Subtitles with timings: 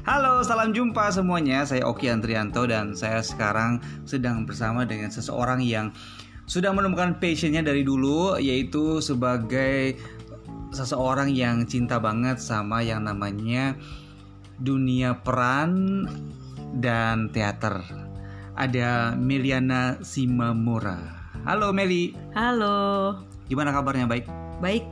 [0.00, 1.60] Halo, salam jumpa semuanya.
[1.68, 5.92] Saya Oki Andrianto dan saya sekarang sedang bersama dengan seseorang yang
[6.48, 10.00] sudah menemukan passionnya dari dulu, yaitu sebagai
[10.72, 13.76] seseorang yang cinta banget sama yang namanya
[14.56, 16.08] dunia peran
[16.80, 17.84] dan teater.
[18.56, 20.96] Ada Meliana Simamura.
[21.44, 23.20] Halo Meli, Halo,
[23.52, 24.08] gimana kabarnya?
[24.08, 24.24] Baik.
[24.64, 24.84] baik.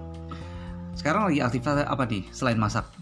[0.92, 2.97] Sekarang lagi aktivitas apa nih selain masak?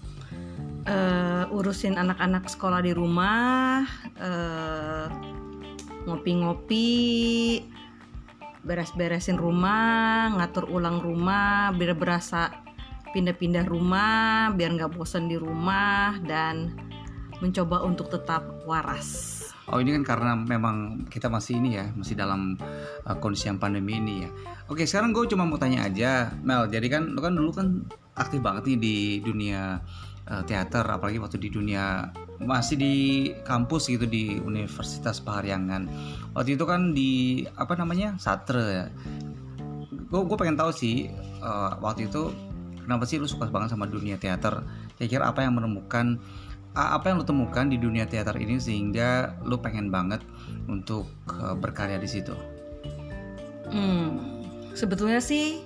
[0.86, 3.82] Eh, urusin anak-anak sekolah di rumah,
[4.16, 5.06] eh,
[6.06, 6.94] ngopi-ngopi,
[8.62, 12.50] beres-beresin rumah, ngatur ulang rumah, biar berasa
[13.14, 16.74] pindah-pindah rumah, biar nggak bosan di rumah dan
[17.38, 19.42] mencoba untuk tetap waras.
[19.66, 22.54] Oh ini kan karena memang kita masih ini ya masih dalam
[23.02, 24.30] uh, kondisi yang pandemi ini ya.
[24.70, 26.70] Oke sekarang gue cuma mau tanya aja Mel.
[26.70, 27.82] Jadi kan lu kan dulu kan
[28.14, 29.82] aktif banget nih di dunia
[30.30, 32.10] uh, teater, apalagi waktu di dunia
[32.42, 32.94] masih di
[33.48, 35.88] kampus gitu di Universitas Parahyangan.
[36.36, 38.86] Waktu itu kan di apa namanya satre ya.
[40.12, 42.30] Gue pengen tahu sih uh, waktu itu
[42.84, 44.62] kenapa sih lu suka banget sama dunia teater?
[45.00, 46.20] Kira-kira apa yang menemukan
[46.76, 50.20] apa yang lo temukan di dunia teater ini sehingga lo pengen banget
[50.68, 52.36] untuk uh, berkarya di situ?
[53.72, 54.44] Hmm,
[54.76, 55.64] sebetulnya sih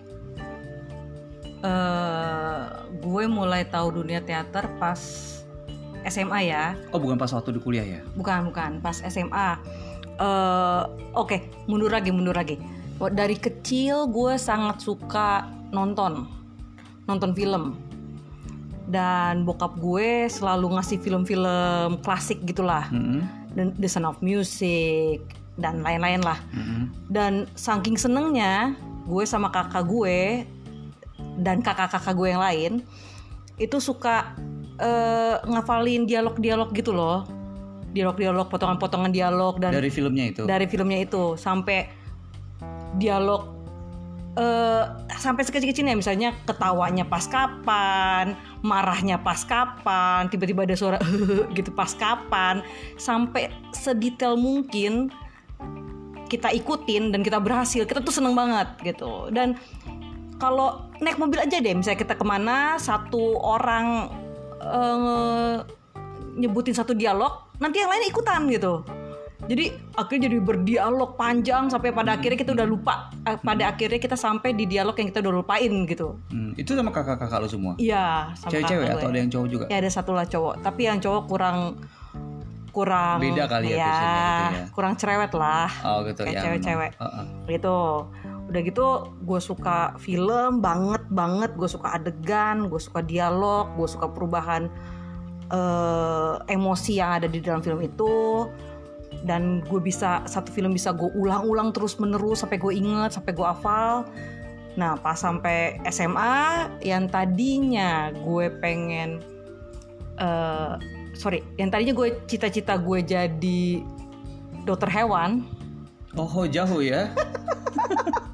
[1.61, 2.61] eh
[3.01, 5.01] gue mulai tahu dunia teater pas
[6.01, 8.01] SMA ya, Oh bukan pas waktu di kuliah ya?
[8.17, 9.61] bukan bukan pas SMA.
[10.17, 12.57] eh Oke, mundur lagi mundur lagi.
[12.99, 16.25] Dari kecil gue sangat suka nonton,
[17.05, 17.77] nonton film.
[18.85, 23.23] Dan bokap gue selalu ngasih film-film klasik gitulah, Mm-mm,
[23.55, 25.23] dan The Sound of Music
[25.57, 26.41] dan lain-lain lah.
[26.51, 26.89] mm-mm.
[27.07, 28.73] dan saking senengnya
[29.05, 30.43] gue sama kakak gue
[31.41, 32.73] dan kakak-kakak gue yang lain
[33.61, 34.37] itu suka
[34.81, 37.29] eh, ngafalin dialog-dialog gitu loh.
[37.91, 40.43] Dialog-dialog potongan-potongan dialog dan Dari filmnya itu.
[40.47, 41.35] dari filmnya itu.
[41.35, 41.91] Sampai
[42.97, 43.61] dialog
[44.39, 44.85] eh
[45.19, 45.99] sampai sekecil-kecilnya.
[45.99, 50.99] Misalnya ketawanya pas kapan, marahnya pas kapan, tiba-tiba ada suara
[51.59, 52.63] gitu pas kapan,
[52.95, 55.11] sampai sedetail mungkin
[56.31, 59.35] kita ikutin dan kita berhasil, kita tuh seneng banget gitu.
[59.35, 59.59] Dan
[60.41, 64.09] kalau naik mobil aja deh, misalnya kita ke mana, satu orang
[64.59, 65.57] eh,
[66.35, 68.83] nyebutin satu dialog, nanti yang lain ikutan gitu.
[69.41, 73.11] Jadi akhirnya jadi berdialog panjang sampai pada akhirnya kita udah lupa.
[73.25, 76.17] Eh, pada akhirnya kita sampai di dialog yang kita udah lupain gitu.
[76.31, 77.73] Hmm, itu sama kakak-kakak lo semua?
[77.75, 79.65] Iya, Cewek-cewek atau ada yang cowok juga?
[79.67, 81.59] Ya ada satu lah cowok, tapi yang cowok kurang
[82.71, 83.91] kurang Beda kali ya gitu
[84.55, 84.65] ya.
[84.71, 86.43] kurang cerewet lah Oh gitu Kayak ya.
[86.47, 86.91] cewek-cewek.
[86.95, 87.03] memang.
[87.03, 87.25] Heeh.
[87.51, 87.77] gitu
[88.51, 88.87] udah gitu
[89.23, 91.55] gue suka film banget banget.
[91.55, 94.67] Gue suka adegan gue suka dialog gue suka perubahan
[95.55, 98.51] eh, emosi yang ada di dalam film itu.
[99.23, 103.47] Dan gue bisa satu film bisa gue ulang-ulang terus menerus sampai gue inget sampai gue
[103.47, 104.05] hafal.
[104.75, 109.23] Nah pas sampai SMA yang tadinya gue pengen
[110.19, 110.75] eh,
[111.15, 113.63] sorry yang tadinya gue cita-cita gue jadi
[114.67, 115.47] dokter hewan.
[116.19, 117.11] Oh jauh ya.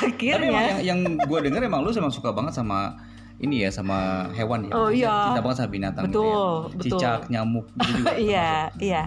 [0.00, 2.96] Tapi emang akhirnya yang, yang gue denger emang lu emang suka banget sama
[3.36, 4.72] ini ya sama hewan ya.
[4.72, 5.32] Oh, iya.
[5.32, 6.76] Cinta banget sama binatang gitu Betul, ya.
[6.76, 6.98] betul.
[7.00, 8.12] Cicak, nyamuk gitu juga.
[8.28, 9.02] iya iya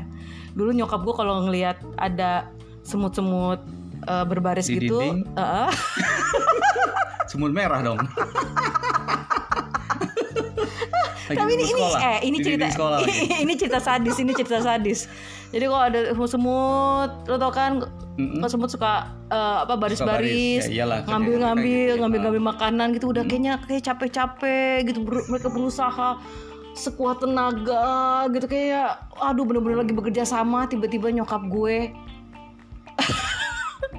[0.53, 2.45] dulu nyokap gue kalau ngelihat ada
[2.81, 3.57] semut-semut
[4.05, 5.25] eh, berbaris Di gitu dinding?
[5.33, 5.69] eh,
[7.29, 7.97] Semut merah dong.
[11.23, 13.07] Lagi tapi ini ini eh ini Di cerita lagi.
[13.39, 15.07] ini cerita sadis ini cerita sadis
[15.49, 17.79] jadi kalau ada semut lo tau kan
[18.13, 19.97] Kalau semut suka eh, apa baris.
[19.97, 21.89] baris-baris Ya iyalah, kan ngambil mereka ngambil gitu.
[21.89, 21.95] ya.
[21.97, 23.05] ngambil ngambil makanan gitu.
[23.09, 26.09] Udah kayaknya kayak capek-capek gitu Ber- mereka berusaha
[26.73, 27.89] sekuat tenaga
[28.29, 28.45] gitu.
[28.45, 31.89] Kayak aduh bener-bener lagi bekerja sama tiba-tiba nyokap gue.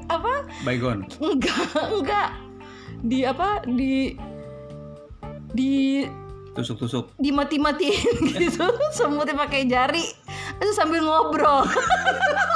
[0.06, 0.46] Apa?
[0.62, 1.10] Baygon.
[1.18, 1.58] enggak
[1.90, 2.28] enggak.
[3.00, 4.14] Di apa di
[5.50, 6.06] di
[6.54, 7.18] Tusuk-tusuk.
[7.18, 8.62] dimati-matiin gitu.
[8.90, 10.06] Semutnya pakai jari.
[10.54, 11.66] Terus sambil ngobrol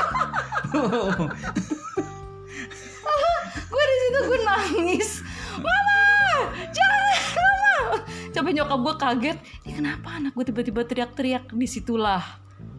[3.69, 5.09] gue di situ gue nangis.
[5.59, 6.01] Mama!
[6.71, 7.01] Jangan
[7.35, 7.75] mama!
[8.31, 9.39] Sampai nyokap gue kaget.
[9.67, 11.51] Ini kenapa anak gue tiba-tiba teriak-teriak?
[11.51, 12.23] Di situlah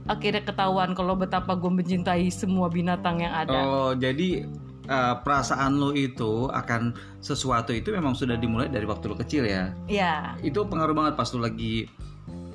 [0.10, 3.60] akhirnya ketahuan kalau betapa gue mencintai semua binatang yang ada.
[3.62, 4.46] Oh, jadi
[4.90, 9.70] eh, perasaan lo itu akan sesuatu itu memang sudah dimulai dari waktu lo kecil ya.
[9.86, 11.86] ya Itu pengaruh banget pas lo lagi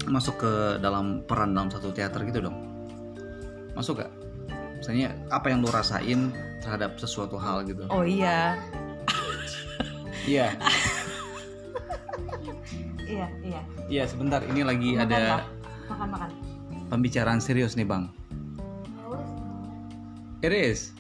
[0.05, 0.53] masuk ke
[0.85, 2.57] dalam peran dalam satu teater gitu dong.
[3.75, 4.24] Masuk gak?
[4.85, 6.29] Misalnya apa yang lo rasain
[6.61, 7.89] terhadap sesuatu hal gitu.
[7.89, 8.61] oh iya
[10.29, 10.53] Iya.
[13.09, 14.45] iya iya Iya, sebentar.
[14.45, 15.43] Ini lagi Makan, ada Pak.
[15.89, 16.31] makan makan
[16.85, 18.13] pembicaraan serius nih bang.
[20.41, 20.93] It is.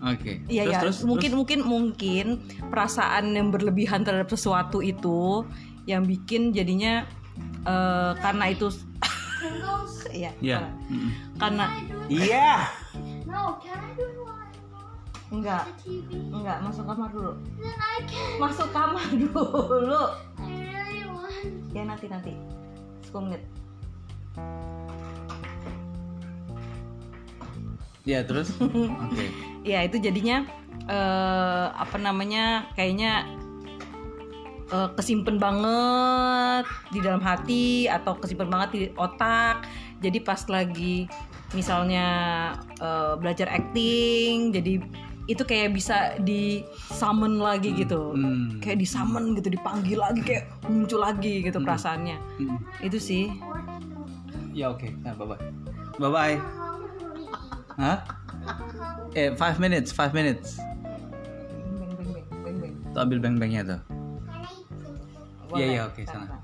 [0.00, 0.40] Oke.
[0.48, 1.36] Iya Terus, ya, terus, mungkin terus?
[1.36, 2.26] mungkin mungkin
[2.72, 5.44] perasaan yang berlebihan terhadap sesuatu itu
[5.84, 7.04] yang bikin jadinya
[7.62, 8.72] eh, karena itu
[10.08, 10.32] Iya.
[10.40, 10.58] Iya.
[10.88, 11.10] Mm-mm.
[11.36, 11.68] Karena
[12.08, 12.72] Iya.
[13.28, 16.08] No, can I do it while I watch enggak the TV?
[16.32, 17.32] enggak masuk kamar dulu.
[17.60, 18.40] Then I can.
[18.40, 20.02] Masuk kamar dulu.
[20.40, 21.52] I really want.
[21.76, 22.32] Ya nanti nanti.
[23.12, 23.42] 10 menit.
[28.08, 28.56] Iya terus.
[29.04, 29.24] Oke.
[29.68, 30.48] Ya itu jadinya
[30.88, 33.28] eh apa namanya kayaknya
[34.72, 39.68] eh, kesimpan banget di dalam hati atau kesimpan banget di otak.
[40.00, 41.04] Jadi pas lagi
[41.56, 42.06] misalnya
[42.80, 44.80] eh, belajar acting, jadi
[45.28, 48.16] itu kayak bisa di summon lagi gitu.
[48.16, 48.64] Hmm.
[48.64, 52.16] Kayak di summon gitu, dipanggil lagi kayak muncul lagi gitu perasaannya.
[52.40, 52.58] Mm.
[52.80, 53.28] Itu sih.
[54.56, 54.88] Ya oke.
[55.04, 55.40] Nah, bye bye.
[56.00, 56.36] Bye bye.
[57.76, 57.98] Hah?
[59.12, 60.56] Eh, five minutes, five minutes.
[61.76, 62.74] Beng, beng, beng, beng, beng.
[62.96, 63.80] Tuh ambil beng-bengnya tuh.
[65.52, 66.24] Iya, iya, oke, Sana.
[66.24, 66.36] sana.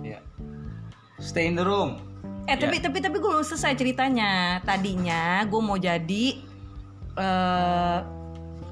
[0.00, 0.20] Iya.
[1.20, 2.11] Stay in the room.
[2.52, 2.82] Eh tapi Ya.
[2.84, 4.60] tapi tapi gue belum selesai ceritanya.
[4.60, 6.24] Tadinya gue mau jadi
[7.14, 7.98] eh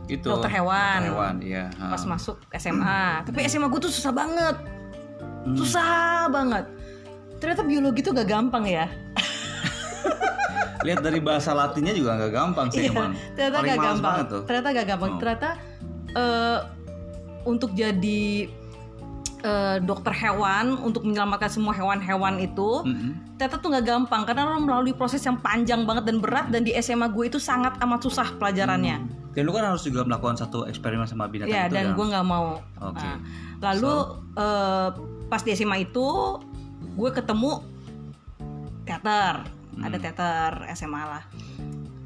[0.06, 0.27] Itu.
[0.29, 1.00] Dokter hewan.
[1.00, 1.65] Dokter hewan, iya.
[1.73, 3.23] Pas masuk SMA.
[3.25, 4.56] Tapi SMA gue tuh susah banget,
[5.41, 5.55] Hmm.
[5.55, 5.91] susah
[6.29, 6.67] banget.
[7.38, 8.91] Ternyata biologi tuh gak gampang ya.
[10.81, 13.12] Lihat dari bahasa Latinnya juga nggak gampang sih Iya, emang.
[13.31, 14.17] ternyata Paling gak gampang.
[14.26, 14.43] tuh.
[14.44, 15.11] Ternyata gak gampang.
[15.11, 15.19] Oh.
[15.19, 15.49] Ternyata
[17.43, 18.23] untuk jadi
[19.41, 23.37] eh, dokter hewan untuk menyelamatkan semua hewan-hewan itu Mm-mm.
[23.37, 26.77] ternyata tuh nggak gampang karena lo melalui proses yang panjang banget dan berat dan di
[26.77, 29.01] SMA gue itu sangat amat susah pelajarannya.
[29.31, 31.97] Dan lu kan harus juga melakukan satu eksperimen sama binatang Ya itu dan kan?
[31.97, 32.59] gue nggak mau.
[32.83, 33.01] Oke.
[33.01, 33.17] Nah,
[33.63, 33.95] lalu
[34.37, 34.89] eh,
[35.27, 36.07] pas di SMA itu
[36.93, 37.63] gue ketemu
[38.83, 39.47] teater,
[39.79, 40.03] ada Hmm.
[40.03, 41.23] teater SMA lah.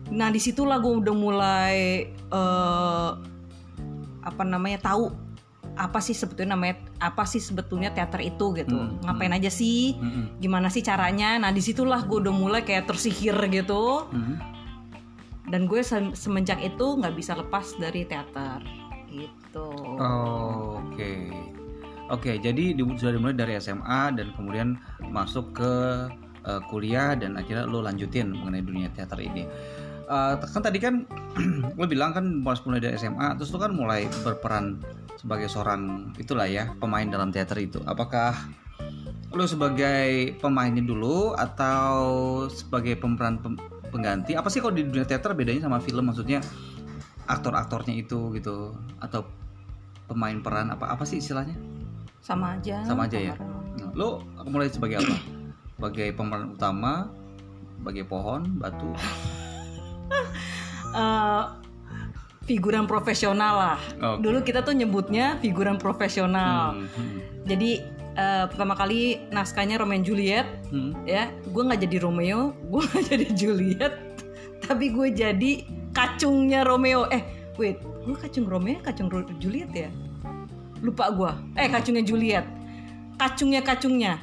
[0.06, 1.76] Nah di situlah gue udah mulai
[2.12, 3.10] eh,
[4.20, 5.10] apa namanya tahu
[5.76, 10.38] apa sih sebetulnya namanya apa sih sebetulnya teater itu gitu Hmm, ngapain aja sih Mm-mm.
[10.38, 14.36] gimana sih caranya nah di situlah gue udah mulai kayak tersihir gitu Mm.
[15.46, 18.62] dan gue se- semenjak itu nggak bisa lepas dari teater
[19.08, 21.30] gitu Oh, Oke.
[22.06, 25.72] Oke, jadi di- sudah dimulai dari SMA dan kemudian masuk ke
[26.44, 29.48] eh, kuliah dan akhirnya lo lanjutin mengenai dunia teater ini.
[30.04, 31.08] Eh, kan tadi kan
[31.80, 34.78] lo bilang kan mulai mulai dari SMA, terus lo kan mulai berperan
[35.16, 37.80] sebagai seorang itulah ya pemain dalam teater itu.
[37.88, 38.36] Apakah
[39.34, 41.96] lo sebagai pemainnya dulu atau
[42.52, 44.36] sebagai pemeran pem- pengganti?
[44.36, 46.06] Apa sih kalau di dunia teater bedanya sama film?
[46.06, 46.44] Maksudnya
[47.24, 49.24] aktor-aktornya itu gitu atau
[50.04, 51.56] pemain peran apa apa sih istilahnya
[52.20, 53.34] sama aja sama aja ya
[53.80, 55.16] nah, lo mulai sebagai apa
[55.80, 57.08] sebagai pemeran utama
[57.80, 58.92] sebagai pohon batu
[60.94, 61.44] Eh,
[62.44, 63.80] figuran profesional lah.
[63.96, 64.20] Oke.
[64.20, 66.76] dulu kita tuh nyebutnya figuran profesional.
[66.76, 67.18] Hmm, hmm,
[67.48, 67.70] jadi
[68.14, 71.08] eh, pertama kali naskahnya Romeo and Juliet hmm.
[71.08, 71.32] ya.
[71.50, 73.94] Gue nggak jadi Romeo gue nggak jadi Juliet
[74.64, 75.52] tapi gue jadi
[75.96, 77.08] kacungnya Romeo.
[77.08, 77.24] Eh
[77.56, 79.90] wait gue kacung Romeo kacung Ro- Juliet ya?
[80.84, 82.44] Lupa gue eh kacungnya Juliet.
[83.16, 84.20] Kacungnya kacungnya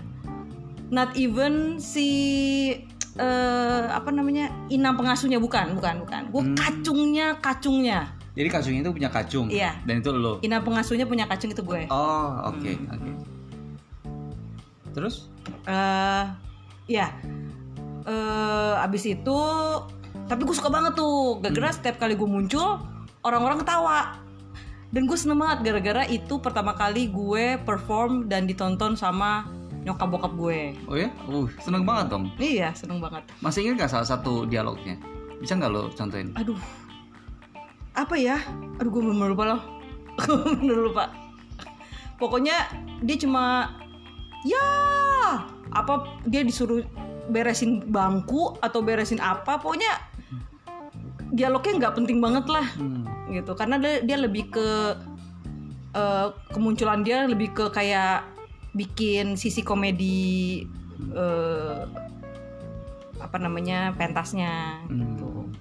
[0.92, 5.38] not even si eh, apa namanya inang pengasuhnya.
[5.38, 6.22] Bukan bukan bukan.
[6.30, 6.56] Gue Hmm.
[6.56, 8.12] kacungnya kacungnya.
[8.32, 9.48] Jadi kacungnya itu punya kacung?
[9.52, 9.76] Iya.
[9.84, 10.40] dan itu lo?
[10.40, 11.88] Inang pengasuhnya punya kacung itu gue.
[11.92, 12.94] Oh oke Hmm.
[12.94, 13.12] oke.
[14.92, 15.28] Terus?
[15.68, 16.26] Eh
[16.88, 17.08] ya
[18.04, 19.40] eh abis itu
[20.28, 21.40] tapi gue suka banget tuh.
[21.40, 22.80] Gara-gara setiap kali gue muncul
[23.22, 24.16] orang-orang ketawa.
[24.92, 29.48] Dan gue seneng banget gara-gara itu pertama kali gue perform dan ditonton sama
[29.82, 30.78] nyokap bokap gue.
[30.86, 31.10] Oh ya?
[31.26, 32.30] Uh seneng banget dong.
[32.38, 33.26] Iya seneng banget.
[33.42, 34.98] Masih ingat nggak salah satu dialognya?
[35.42, 36.34] Bisa nggak lo contohin?
[36.38, 36.58] Aduh.
[37.98, 38.38] Apa ya?
[38.78, 39.62] Aduh gue bener lupa loh.
[40.62, 41.10] Bener lupa.
[42.16, 42.70] Pokoknya
[43.02, 43.74] dia cuma
[44.46, 44.62] ya
[45.74, 46.86] apa dia disuruh
[47.28, 49.58] beresin bangku atau beresin apa?
[49.58, 49.98] Pokoknya
[51.32, 53.08] dialognya nggak penting banget lah Hmm.
[53.32, 53.56] gitu.
[53.58, 54.68] Karena dia, dia lebih ke
[55.92, 58.24] eh, kemunculan dia lebih ke kayak
[58.72, 60.64] bikin sisi komedi
[61.12, 61.82] eh,
[63.22, 65.54] apa namanya pentasnya gitu Hmm.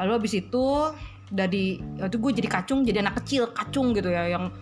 [0.00, 0.66] lalu habis itu
[1.32, 4.52] dari itu gue jadi kacung jadi anak kecil kacung gitu ya yang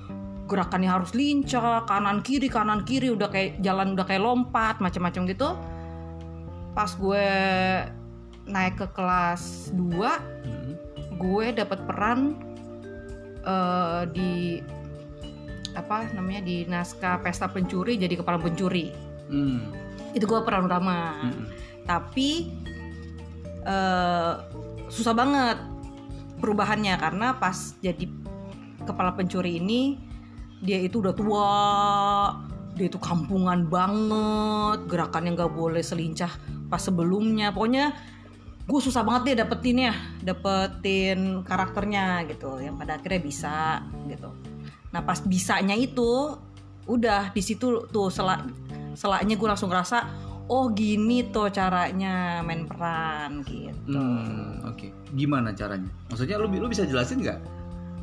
[0.46, 5.48] gerakannya harus lincah kanan kiri kanan kiri udah kayak jalan udah kayak lompat macam-macam gitu
[6.74, 7.26] pas gue
[8.46, 9.98] naik ke kelas 2
[10.46, 10.74] Hmm.
[11.18, 12.34] gue dapat peran
[13.46, 14.58] eh, di
[15.80, 19.62] apa namanya di naskah pesta pencuri jadi kepala pencuri Hmm.
[20.10, 21.46] itu gue peran utama Mm-mm.
[21.86, 22.50] tapi
[23.62, 24.32] eh,
[24.90, 25.54] susah banget
[26.42, 28.10] perubahannya karena pas jadi
[28.82, 30.02] kepala pencuri ini
[30.66, 31.50] dia itu udah tua
[32.74, 36.34] dia itu kampungan banget gerakannya nggak boleh selincah
[36.66, 37.94] pas sebelumnya pokoknya
[38.66, 39.94] gue susah banget deh dapetin ya
[40.26, 44.30] dapetin karakternya gitu yang pada akhirnya bisa gitu
[44.90, 46.34] nah pas bisanya itu
[46.90, 48.42] udah di situ tuh selak
[48.98, 49.98] selaknya gue langsung ngerasa
[50.50, 54.86] oh gini tuh caranya main peran gitu Hmm, oke.
[55.14, 55.90] Gimana caranya?
[56.10, 57.40] Maksudnya lu lu bisa jelasin nggak?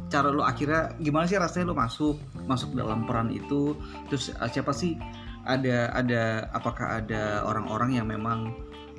[0.07, 2.15] Cara lu akhirnya gimana sih rasanya lu masuk
[2.47, 3.75] masuk dalam peran itu?
[4.11, 4.95] Terus eh, siapa sih
[5.47, 8.51] ada ada apakah ada orang-orang yang memang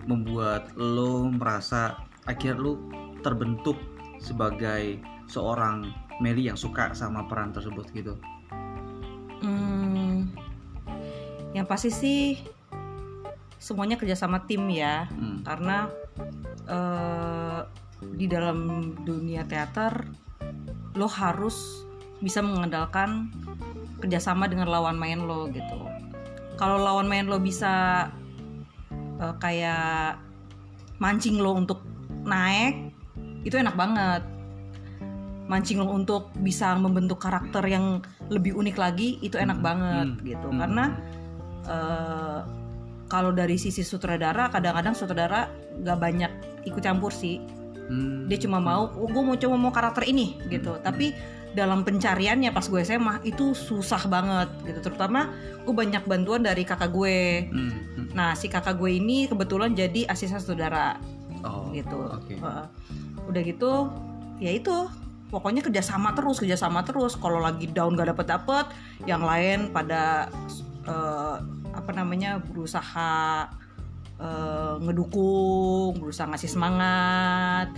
[0.08, 2.72] membuat lo merasa akhirnya lu
[3.20, 3.76] terbentuk
[4.20, 8.18] sebagai seorang Meli yang suka sama peran tersebut gitu?
[9.38, 10.34] Hmm,
[11.54, 12.20] yang pasti sih
[13.58, 15.42] semuanya kerjasama tim ya Hmm.
[15.42, 15.90] karena
[16.66, 17.60] eh,
[18.14, 20.06] di dalam dunia teater
[20.94, 21.86] lo harus
[22.22, 23.30] bisa mengandalkan
[23.98, 25.86] kerjasama dengan lawan main lo gitu
[26.58, 28.06] kalau lawan main lo bisa
[29.18, 30.18] eh, kayak
[31.02, 31.82] mancing lo untuk
[32.22, 32.94] naik
[33.42, 34.22] itu enak banget
[35.48, 40.22] mancing lo untuk bisa membentuk karakter yang lebih unik lagi itu enak Hmm, banget hmm,
[40.22, 40.48] gitu.
[40.52, 40.58] Hmm.
[40.60, 40.84] karena
[41.64, 42.40] eh,
[43.08, 45.48] kalau dari sisi sutradara kadang-kadang sutradara
[45.80, 46.32] nggak banyak
[46.64, 47.40] ikut campur sih.
[47.88, 48.28] Hmm.
[48.28, 50.76] dia cuma mau oh, gue mau coba mau karakter ini gitu.
[50.84, 51.16] Tapi
[51.56, 54.92] dalam pencariannya pas gue SMA itu susah banget gitu.
[54.92, 55.32] Terutama
[55.64, 57.48] gue banyak bantuan dari kakak gue.
[57.48, 58.06] Hmm, hmm.
[58.12, 61.00] nah si kakak gue ini kebetulan jadi asisten sutradara
[61.40, 61.96] Oh, gitu.
[62.12, 62.36] Oke.
[62.36, 62.66] Heeh.
[63.24, 63.72] udah gitu
[64.38, 64.74] ya itu
[65.28, 67.16] pokoknya kerjasama terus kerjasama terus.
[67.16, 68.66] Kalau lagi down gak dapet dapet
[69.04, 70.32] yang lain pada
[70.88, 71.36] eh,
[71.72, 73.46] apa namanya berusaha
[74.18, 77.68] eh, ngedukung berusaha ngasih semangat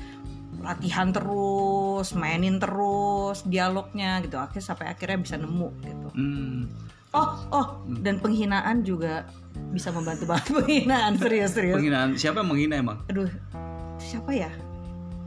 [0.60, 4.36] latihan terus mainin terus dialognya gitu.
[4.38, 6.08] Akhirnya sampai akhirnya bisa nemu gitu.
[6.14, 6.68] Hmm.
[7.10, 7.66] oh oh
[8.06, 9.26] dan penghinaan juga
[9.74, 10.46] bisa membantu banget.
[10.62, 11.74] Penghinaan serius serius.
[11.74, 12.14] Penghinaan.
[12.14, 13.02] Siapa yang menghina emang?
[13.10, 13.26] aduh
[13.98, 14.50] siapa ya?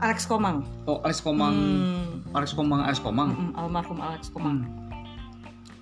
[0.02, 0.66] Alex Komang.
[0.84, 1.54] Oh, Alex Komang.
[1.54, 3.30] Hmm, Alex Komang, Alex Komang.
[3.30, 4.70] mm, almarhum Alex Komang Hmm.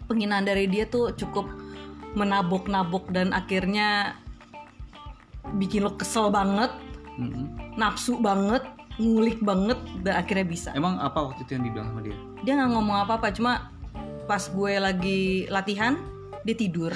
[0.04, 1.48] penghinaan dari dia tuh cukup
[2.12, 4.12] menabok-nabok dan akhirnya
[5.54, 6.70] bikin lo kesel banget
[7.12, 7.52] Hmm.
[7.74, 12.16] nafsu banget ngulik banget dan akhirnya bisa Emang apa waktu itu yang dibilang sama dia?
[12.42, 13.72] dia nggak ngomong apa-apa cuma
[14.22, 15.96] pas gue lagi latihan
[16.40, 16.92] dia tidur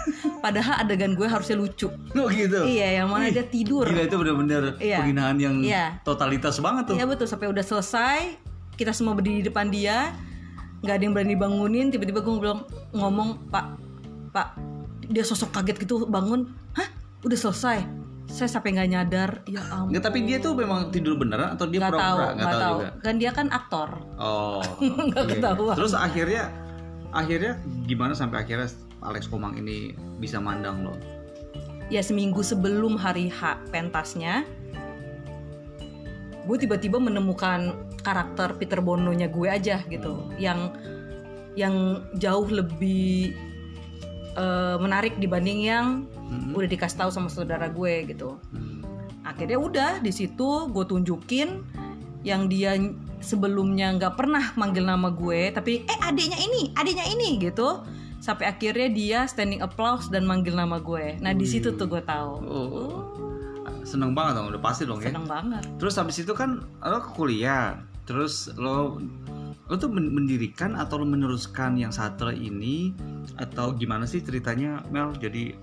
[0.44, 2.62] padahal adegan gue harusnya lucu Oh gitu.
[2.64, 4.98] iya yang mana Wih, dia tidur Gila itu bener-bener Iya.
[4.98, 5.98] penghinaan yang Iya.
[6.00, 6.94] totalitas banget tuh.
[6.94, 8.49] Iya betul sampai udah selesai
[8.80, 10.16] kita semua berdiri di depan dia
[10.80, 12.64] nggak ada yang berani bangunin tiba-tiba gue bilang
[12.96, 13.76] ngomong pak
[14.32, 14.56] pak
[15.12, 16.88] dia sosok kaget gitu bangun hah
[17.20, 17.84] udah selesai
[18.30, 21.84] saya sampai nggak nyadar ya ampun Nggak, tapi dia tuh memang tidur beneran atau dia
[21.84, 22.38] nggak tahu pura-pura?
[22.38, 22.88] nggak tahu juga.
[23.04, 24.62] kan dia kan aktor Oh.
[25.10, 25.32] Nggak iya.
[25.36, 25.76] ketahuan.
[25.80, 26.42] Terus akhirnya
[27.10, 27.52] akhirnya
[27.88, 28.68] gimana sampai akhirnya
[29.02, 30.94] Alex Komang ini bisa mandang lo?
[31.90, 34.46] ya seminggu sebelum hari H pentasnya
[36.46, 40.72] gue tiba-tiba menemukan karakter Peter Bono-nya gue aja gitu yang
[41.52, 41.74] yang
[42.14, 43.34] jauh lebih
[44.32, 45.86] eh, menarik dibanding yang
[46.22, 46.54] Hmm.
[46.54, 48.86] udah dikasih tahu sama saudara gue gitu Hmm.
[49.20, 51.66] akhirnya udah di situ gue tunjukin
[52.22, 52.78] yang dia
[53.18, 57.82] sebelumnya nggak pernah manggil nama gue tapi eh adiknya ini adiknya ini gitu
[58.18, 62.32] sampai akhirnya dia standing applause dan manggil nama gue nah di situ tuh gue tahu
[62.46, 63.02] Oh.
[63.80, 65.08] Seneng banget dong, udah pasti dong ya.
[65.08, 67.80] seneng banget Terus habis itu kan lo ke kuliah,
[68.10, 68.98] terus lo
[69.70, 72.90] lo tuh men- mendirikan atau lo meneruskan yang satre ini?
[73.38, 75.14] Atau gimana sih ceritanya Mel?
[75.14, 75.54] Jadi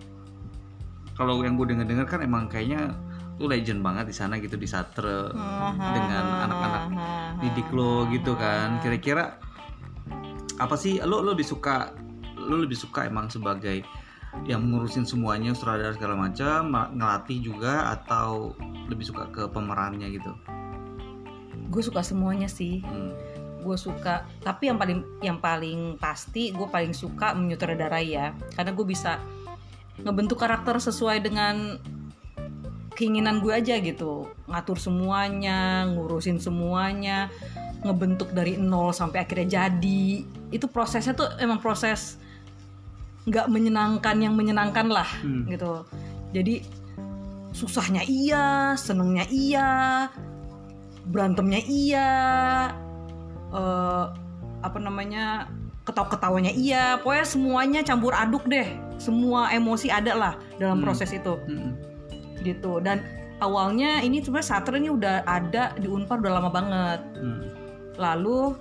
[1.20, 2.96] kalau yang gue denger-denger kan emang kayaknya
[3.36, 5.28] lo legend banget di sana gitu di satre
[5.76, 6.84] dengan anak-anak
[7.44, 8.80] didik lo gitu kan.
[8.80, 9.36] Kira-kira
[10.56, 11.92] apa sih lo lo lebih suka
[12.40, 13.84] lo lebih suka emang sebagai
[14.48, 18.54] yang ngurusin semuanya sutradara segala macam ma- ngelatih juga atau
[18.88, 20.32] lebih suka ke pemerannya gitu
[21.68, 22.82] gue suka semuanya sih.
[22.84, 23.14] Hmm.
[23.58, 28.32] gue suka tapi yang paling yang paling pasti gue paling suka menyutradarai ya.
[28.56, 29.20] Karena gue bisa
[30.00, 31.76] ngebentuk karakter sesuai dengan
[32.96, 34.32] keinginan gue aja gitu.
[34.48, 37.28] Ngatur semuanya ngurusin semuanya
[37.84, 40.24] ngebentuk dari nol sampai akhirnya jadi.
[40.48, 42.16] Itu prosesnya tuh emang proses
[43.28, 45.44] nggak menyenangkan yang menyenangkan lah Hmm.
[45.52, 45.84] gitu.
[46.32, 46.64] Jadi
[47.52, 50.08] susahnya iya senengnya iya
[51.08, 52.10] berantemnya iya
[53.52, 54.06] eh,
[54.62, 55.48] apa namanya
[55.88, 58.68] ketawa-ketawanya iya pokoknya semuanya campur aduk deh
[59.00, 60.86] semua emosi ada lah dalam Hmm.
[60.90, 61.72] proses itu Mm-mm.
[62.44, 63.06] gitu dan
[63.40, 67.40] awalnya ini sebenarnya Satre ini udah ada di Unpar udah lama banget Mm.
[67.96, 68.58] lalu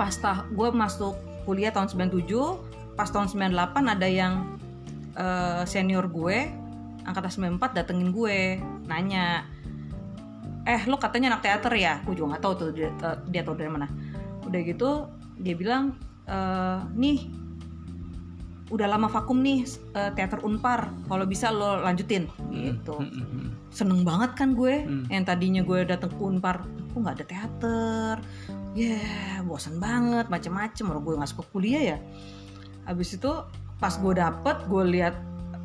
[0.00, 1.12] pas tah gue masuk
[1.44, 2.24] kuliah tahun 97
[2.96, 3.52] pas tahun 98
[3.84, 4.56] ada yang
[5.12, 6.48] eh, senior gue
[7.04, 9.44] angkatan 94 datengin gue nanya
[10.68, 12.00] eh lo katanya anak teater ya?
[12.04, 13.86] Gue juga nggak tahu tuh dia, eh, dia tahu dari mana.
[14.44, 15.08] Udah gitu
[15.40, 15.96] dia bilang
[16.28, 17.18] eh, nih
[18.70, 20.92] udah lama vakum nih eh, teater unpar.
[21.08, 22.28] Kalau bisa lo lanjutin.
[22.50, 22.96] Gitu.
[22.96, 23.58] Mm-mm.
[23.70, 25.06] seneng banget kan gue Hmm.
[25.06, 28.14] yang tadinya gue dateng ke unpar kok nggak ada teater.
[28.74, 28.98] Ya
[29.46, 30.90] bosan banget macem-macem.
[30.90, 31.98] Orang gue nggak suka kuliah ya.
[32.86, 33.30] Habis itu
[33.78, 35.14] pas gue dapet gue lihat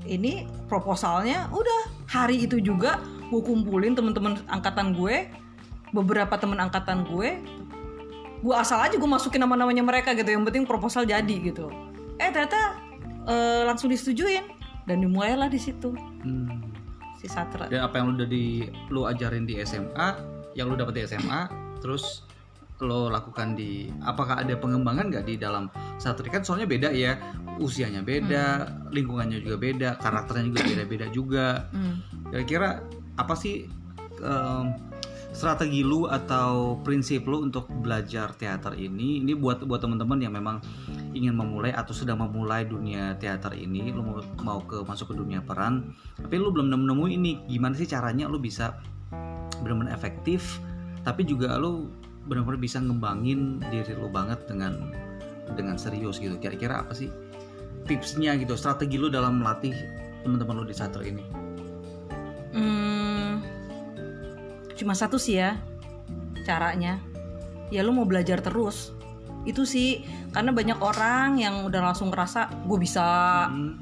[0.06, 5.30] ini proposalnya udah hari itu juga gue kumpulin temen-temen angkatan gue
[5.96, 7.42] beberapa temen angkatan gue
[8.46, 11.74] gue asal aja gue masukin nama-namanya mereka gitu yang penting proposal jadi gitu.
[12.22, 12.78] Eh ternyata
[13.26, 14.46] eh, langsung disetujuin
[14.86, 15.94] dan dimulailah di situ.
[16.22, 16.62] Hmm.
[17.16, 17.72] si Satra.
[17.72, 20.20] Dan apa yang udah di lu ajarin di SMA,
[20.54, 21.48] yang lu dapet di SMA,
[21.80, 22.28] terus
[22.84, 26.28] lo lakukan di apakah ada pengembangan nggak di dalam satri?
[26.28, 27.16] Kan soalnya beda ya
[27.56, 31.48] usianya beda lingkungannya juga beda karakternya juga beda-beda juga.
[31.72, 32.04] Hmm.
[33.16, 33.68] Apa sih
[34.24, 34.66] em,
[35.36, 39.20] strategi lu atau prinsip lu untuk belajar teater ini?
[39.24, 40.64] Ini buat buat teman-teman yang memang
[41.16, 45.40] ingin memulai atau sudah memulai dunia teater ini lu mau, mau ke masuk ke dunia
[45.40, 48.76] peran tapi lu belum nemu ini gimana sih caranya lu bisa
[49.64, 50.60] benar-benar efektif
[51.08, 51.88] tapi juga lu
[52.26, 54.92] benar-benar bisa ngembangin diri lu banget dengan
[55.54, 56.36] dengan serius gitu.
[56.42, 57.14] Kira-kira apa sih
[57.86, 59.74] tipsnya gitu strategi lu dalam melatih
[60.26, 61.24] teman-teman lu di teater ini?
[62.56, 62.95] Hmm,
[64.76, 65.60] cuma satu sih ya
[66.46, 67.02] caranya.
[67.74, 68.94] Ya lu mau belajar terus.
[69.48, 73.06] Itu sih karena banyak orang yang udah langsung ngerasa gue bisa,
[73.50, 73.78] Hmm,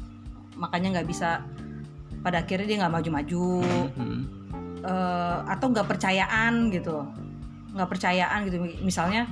[0.55, 1.43] makanya nggak bisa.
[2.23, 3.47] Pada akhirnya dia nggak maju-maju
[3.99, 4.19] hmm,
[4.87, 7.03] eh, atau nggak percayaan gitu,
[7.75, 8.63] nggak percayaan gitu.
[8.79, 9.27] Misalnya,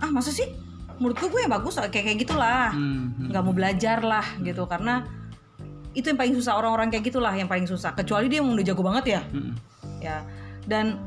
[0.00, 0.48] ah masa sih?
[0.96, 2.72] Menurut gue gue yang bagus kayak kayak gitulah.
[2.72, 3.28] hmm, hmm.
[3.32, 5.04] nggak mau belajar lah gitu karena
[5.96, 8.82] itu yang paling susah orang-orang kayak gitulah yang paling susah kecuali dia emang udah jago
[8.84, 9.52] banget ya Hmm,
[9.96, 10.16] ya
[10.66, 10.98] dan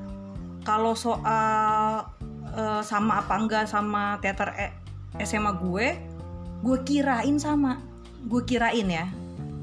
[0.64, 2.08] kalau soal
[2.56, 4.76] eh, sama apa enggak sama teater E-
[5.24, 5.88] SMA gue
[6.60, 7.80] gue kirain sama.
[8.28, 9.08] Gue kirain ya.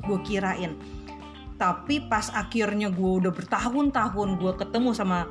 [0.05, 0.77] Gue kirain.
[1.57, 5.29] Tapi pas akhirnya gue udah bertahun-tahun gue ketemu sama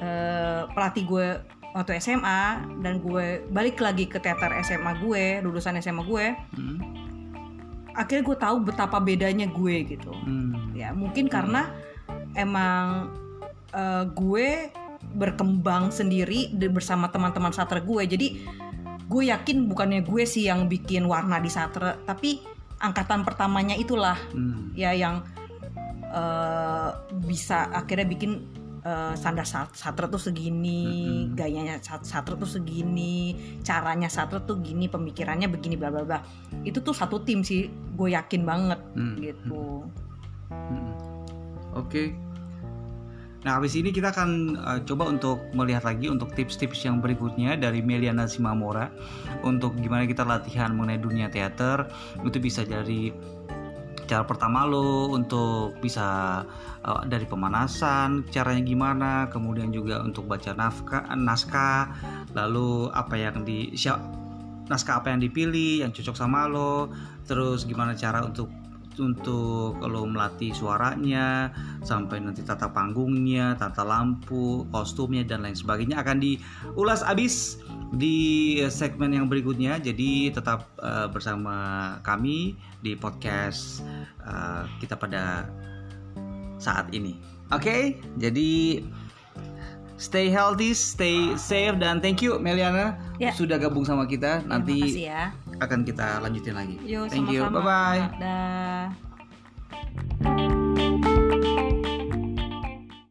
[0.00, 1.26] eh, pelatih gue
[1.70, 2.42] waktu SMA
[2.82, 6.78] dan gue balik lagi ke teater SMA gue lulusan SMA gue hmm,
[7.94, 10.10] akhirnya gue tahu betapa bedanya gue gitu.
[10.10, 10.74] Hmm.
[10.74, 11.70] ya mungkin karena
[12.34, 13.14] emang
[13.70, 14.48] eh, gue
[15.16, 18.28] berkembang sendiri bersama teman-teman satre gue jadi
[19.10, 22.38] gue yakin bukannya gue sih yang bikin warna di satre tapi
[22.78, 25.24] angkatan pertamanya itulah Hmm, ya yang
[26.04, 26.90] eh,
[27.22, 28.44] bisa akhirnya bikin
[28.80, 30.84] eh, standar sat- satre tuh segini
[31.26, 31.34] Mm-mm.
[31.34, 36.18] gayanya sat- satre tuh segini caranya satre tuh gini pemikirannya begini bla bla bla
[36.62, 39.84] itu tuh satu tim sih gue yakin banget hmm, gitu
[40.50, 40.92] hmm.
[41.72, 42.10] Oke.
[43.40, 47.80] Nah, habis ini kita akan uh, coba untuk melihat lagi untuk tips-tips yang berikutnya dari
[47.80, 48.92] Meliana Simamora
[49.40, 51.88] untuk gimana kita latihan mengenai dunia teater.
[52.20, 53.08] Itu bisa dari
[54.04, 56.42] cara pertama lo untuk bisa
[56.84, 61.94] uh, dari pemanasan caranya gimana, kemudian juga untuk baca nafkah naskah,
[62.36, 63.72] lalu apa yang di
[64.68, 66.92] naskah apa yang dipilih yang cocok sama lo,
[67.24, 68.52] terus gimana cara untuk
[69.00, 71.48] untuk lo melatih suaranya
[71.82, 77.58] sampai nanti tata panggungnya, tata lampu, kostumnya dan lain sebagainya akan diulas abis
[77.96, 79.80] di segmen yang berikutnya.
[79.80, 83.82] Jadi tetap eh, bersama kami di podcast
[84.22, 85.48] eh, kita pada
[86.60, 87.16] saat ini.
[87.50, 88.84] Oke, jadi
[90.00, 93.36] stay healthy, stay safe dan thank you Meliana Ya.
[93.36, 94.40] sudah gabung sama kita.
[94.40, 95.24] Terima Nanti kasih ya.
[95.60, 96.76] Akan kita lanjutin lagi.
[96.82, 97.44] Yuk, thank you.
[97.44, 97.60] sama-sama.
[97.60, 98.02] Bye bye.
[100.24, 100.48] Dah.